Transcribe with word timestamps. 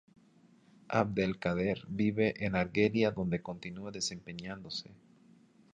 Abdelkader 0.89 1.85
vive 1.87 2.33
en 2.43 2.55
Argelia 2.55 3.11
donde 3.11 3.43
continúa 3.43 3.91
desempeñándose. 3.91 4.95